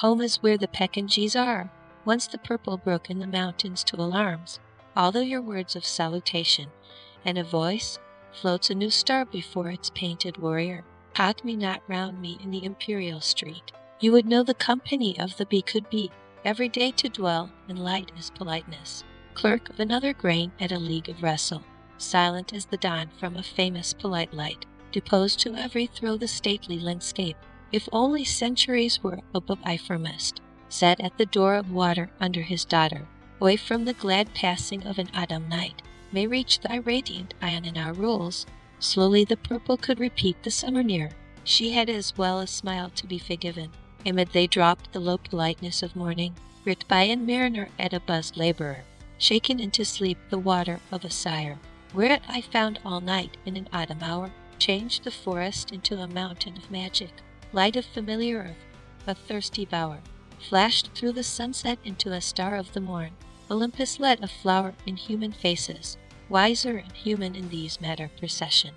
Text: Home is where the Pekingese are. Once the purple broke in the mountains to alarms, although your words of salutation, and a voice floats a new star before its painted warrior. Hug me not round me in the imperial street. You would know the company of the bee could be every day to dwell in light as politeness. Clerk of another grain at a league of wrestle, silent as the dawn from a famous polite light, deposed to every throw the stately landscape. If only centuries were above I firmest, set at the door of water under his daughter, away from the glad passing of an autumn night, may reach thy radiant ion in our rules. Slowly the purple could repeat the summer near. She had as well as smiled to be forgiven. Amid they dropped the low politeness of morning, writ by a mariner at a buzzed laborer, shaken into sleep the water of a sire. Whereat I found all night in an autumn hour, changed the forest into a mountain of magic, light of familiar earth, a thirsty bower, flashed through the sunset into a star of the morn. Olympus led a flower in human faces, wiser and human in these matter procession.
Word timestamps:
Home 0.00 0.22
is 0.22 0.42
where 0.42 0.56
the 0.56 0.66
Pekingese 0.66 1.36
are. 1.36 1.70
Once 2.06 2.26
the 2.26 2.38
purple 2.38 2.78
broke 2.78 3.10
in 3.10 3.18
the 3.18 3.26
mountains 3.26 3.84
to 3.84 3.96
alarms, 3.96 4.58
although 4.96 5.20
your 5.20 5.42
words 5.42 5.76
of 5.76 5.84
salutation, 5.84 6.68
and 7.22 7.36
a 7.36 7.44
voice 7.44 7.98
floats 8.32 8.70
a 8.70 8.74
new 8.74 8.88
star 8.88 9.26
before 9.26 9.68
its 9.68 9.90
painted 9.90 10.38
warrior. 10.38 10.84
Hug 11.16 11.44
me 11.44 11.54
not 11.54 11.82
round 11.86 12.18
me 12.18 12.38
in 12.42 12.50
the 12.50 12.64
imperial 12.64 13.20
street. 13.20 13.72
You 14.00 14.12
would 14.12 14.24
know 14.24 14.42
the 14.42 14.54
company 14.54 15.18
of 15.18 15.36
the 15.36 15.44
bee 15.44 15.60
could 15.60 15.90
be 15.90 16.10
every 16.46 16.70
day 16.70 16.92
to 16.92 17.10
dwell 17.10 17.50
in 17.68 17.76
light 17.76 18.10
as 18.16 18.30
politeness. 18.30 19.04
Clerk 19.34 19.68
of 19.68 19.78
another 19.78 20.14
grain 20.14 20.52
at 20.58 20.72
a 20.72 20.78
league 20.78 21.10
of 21.10 21.22
wrestle, 21.22 21.62
silent 21.98 22.54
as 22.54 22.64
the 22.64 22.78
dawn 22.78 23.10
from 23.18 23.36
a 23.36 23.42
famous 23.42 23.92
polite 23.92 24.32
light, 24.32 24.64
deposed 24.92 25.38
to 25.40 25.54
every 25.56 25.84
throw 25.84 26.16
the 26.16 26.26
stately 26.26 26.78
landscape. 26.78 27.36
If 27.72 27.88
only 27.92 28.24
centuries 28.24 29.00
were 29.00 29.20
above 29.32 29.60
I 29.62 29.76
firmest, 29.76 30.40
set 30.68 31.00
at 31.00 31.16
the 31.18 31.26
door 31.26 31.54
of 31.54 31.70
water 31.70 32.10
under 32.18 32.42
his 32.42 32.64
daughter, 32.64 33.06
away 33.40 33.56
from 33.56 33.84
the 33.84 33.92
glad 33.92 34.34
passing 34.34 34.84
of 34.84 34.98
an 34.98 35.08
autumn 35.14 35.48
night, 35.48 35.80
may 36.10 36.26
reach 36.26 36.60
thy 36.60 36.76
radiant 36.76 37.34
ion 37.40 37.64
in 37.64 37.78
our 37.78 37.92
rules. 37.92 38.44
Slowly 38.80 39.24
the 39.24 39.36
purple 39.36 39.76
could 39.76 40.00
repeat 40.00 40.42
the 40.42 40.50
summer 40.50 40.82
near. 40.82 41.10
She 41.44 41.70
had 41.70 41.88
as 41.88 42.18
well 42.18 42.40
as 42.40 42.50
smiled 42.50 42.96
to 42.96 43.06
be 43.06 43.18
forgiven. 43.18 43.70
Amid 44.04 44.30
they 44.30 44.48
dropped 44.48 44.92
the 44.92 44.98
low 44.98 45.18
politeness 45.18 45.82
of 45.82 45.94
morning, 45.94 46.34
writ 46.64 46.84
by 46.88 47.02
a 47.02 47.16
mariner 47.16 47.68
at 47.78 47.92
a 47.92 48.00
buzzed 48.00 48.36
laborer, 48.36 48.82
shaken 49.16 49.60
into 49.60 49.84
sleep 49.84 50.18
the 50.28 50.38
water 50.38 50.80
of 50.90 51.04
a 51.04 51.10
sire. 51.10 51.58
Whereat 51.94 52.22
I 52.28 52.40
found 52.40 52.80
all 52.84 53.00
night 53.00 53.36
in 53.46 53.56
an 53.56 53.68
autumn 53.72 54.02
hour, 54.02 54.32
changed 54.58 55.04
the 55.04 55.10
forest 55.10 55.70
into 55.70 55.98
a 55.98 56.08
mountain 56.08 56.56
of 56.56 56.70
magic, 56.70 57.12
light 57.52 57.76
of 57.76 57.84
familiar 57.84 58.38
earth, 58.38 59.06
a 59.06 59.14
thirsty 59.14 59.64
bower, 59.64 60.00
flashed 60.48 60.90
through 60.94 61.12
the 61.12 61.22
sunset 61.22 61.78
into 61.84 62.12
a 62.12 62.20
star 62.20 62.56
of 62.56 62.72
the 62.72 62.80
morn. 62.80 63.10
Olympus 63.50 63.98
led 63.98 64.22
a 64.22 64.28
flower 64.28 64.74
in 64.86 64.96
human 64.96 65.32
faces, 65.32 65.98
wiser 66.28 66.76
and 66.76 66.92
human 66.92 67.34
in 67.34 67.48
these 67.48 67.80
matter 67.80 68.10
procession. 68.18 68.74